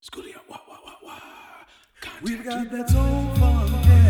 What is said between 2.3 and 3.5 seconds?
got that soul